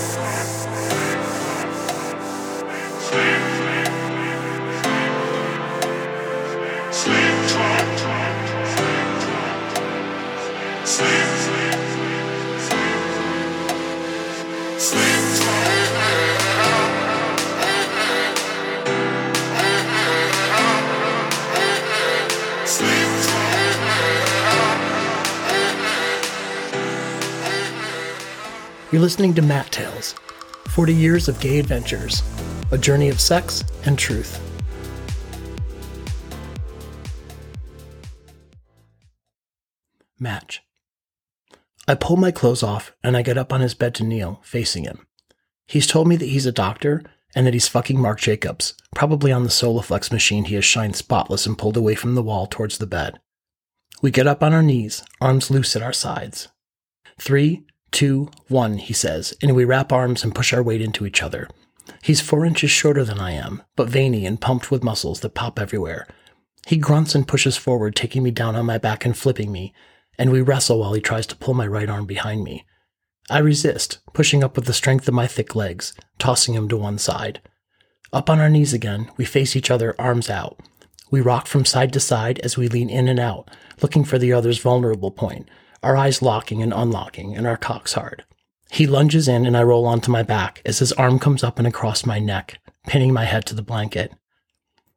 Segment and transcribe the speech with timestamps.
[0.00, 0.39] Yes.
[28.92, 30.16] You're listening to Matt Tales
[30.70, 32.24] 40 Years of Gay Adventures,
[32.72, 34.40] a journey of sex and truth.
[40.18, 40.64] Match.
[41.86, 44.82] I pull my clothes off and I get up on his bed to kneel, facing
[44.82, 45.06] him.
[45.68, 49.44] He's told me that he's a doctor and that he's fucking Marc Jacobs, probably on
[49.44, 52.88] the Soloflex machine he has shined spotless and pulled away from the wall towards the
[52.88, 53.20] bed.
[54.02, 56.48] We get up on our knees, arms loose at our sides.
[57.20, 61.22] Three, two, one, he says, and we wrap arms and push our weight into each
[61.22, 61.48] other.
[62.02, 65.58] He's four inches shorter than I am, but veiny and pumped with muscles that pop
[65.58, 66.06] everywhere.
[66.66, 69.74] He grunts and pushes forward, taking me down on my back and flipping me,
[70.18, 72.64] and we wrestle while he tries to pull my right arm behind me.
[73.30, 76.98] I resist, pushing up with the strength of my thick legs, tossing him to one
[76.98, 77.40] side.
[78.12, 80.58] Up on our knees again, we face each other, arms out.
[81.10, 83.48] We rock from side to side as we lean in and out,
[83.82, 85.48] looking for the other's vulnerable point,
[85.82, 88.24] our eyes locking and unlocking, and our cocks hard.
[88.70, 91.66] He lunges in and I roll onto my back as his arm comes up and
[91.66, 94.12] across my neck, pinning my head to the blanket.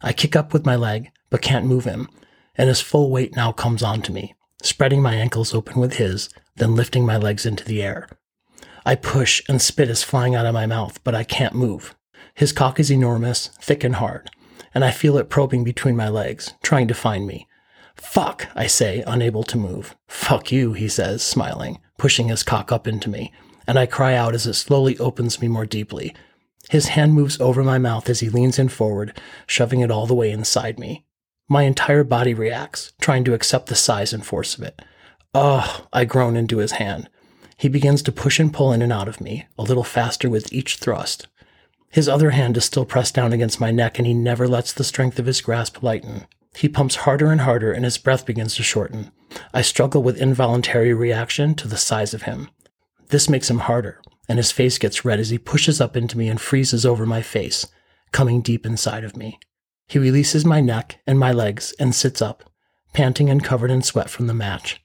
[0.00, 2.08] I kick up with my leg, but can't move him,
[2.56, 6.74] and his full weight now comes onto me, spreading my ankles open with his, then
[6.74, 8.08] lifting my legs into the air.
[8.86, 11.94] I push and spit is flying out of my mouth, but I can't move.
[12.34, 14.30] His cock is enormous, thick and hard,
[14.72, 17.47] and I feel it probing between my legs, trying to find me.
[18.00, 19.94] Fuck, I say, unable to move.
[20.06, 23.32] Fuck you, he says, smiling, pushing his cock up into me,
[23.66, 26.14] and I cry out as it slowly opens me more deeply.
[26.70, 30.14] His hand moves over my mouth as he leans in forward, shoving it all the
[30.14, 31.04] way inside me.
[31.48, 34.80] My entire body reacts, trying to accept the size and force of it.
[35.34, 37.08] Ugh, I groan into his hand.
[37.56, 40.52] He begins to push and pull in and out of me, a little faster with
[40.52, 41.26] each thrust.
[41.90, 44.84] His other hand is still pressed down against my neck, and he never lets the
[44.84, 46.26] strength of his grasp lighten.
[46.58, 49.12] He pumps harder and harder, and his breath begins to shorten.
[49.54, 52.50] I struggle with involuntary reaction to the size of him.
[53.10, 56.28] This makes him harder, and his face gets red as he pushes up into me
[56.28, 57.68] and freezes over my face,
[58.10, 59.38] coming deep inside of me.
[59.86, 62.50] He releases my neck and my legs and sits up,
[62.92, 64.82] panting and covered in sweat from the match.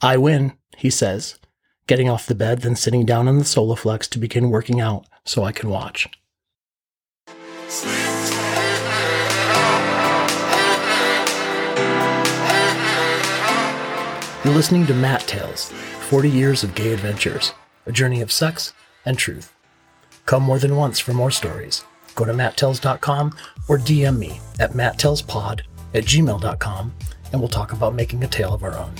[0.00, 1.38] I win, he says,
[1.86, 5.44] getting off the bed, then sitting down on the Soloflex to begin working out so
[5.44, 6.08] I can watch.
[14.44, 15.70] You're listening to Matt Tales
[16.10, 17.54] 40 Years of Gay Adventures,
[17.86, 18.74] a journey of sex
[19.06, 19.54] and truth.
[20.26, 21.82] Come more than once for more stories.
[22.14, 23.34] Go to matttales.com
[23.68, 25.62] or DM me at matttellspod
[25.94, 26.94] at gmail.com
[27.32, 28.92] and we'll talk about making a tale of our own.